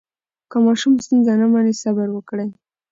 [0.49, 2.49] که ماشوم ستونزه نه مني، صبر وکړئ.